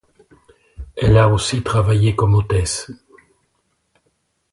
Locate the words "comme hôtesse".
2.15-2.89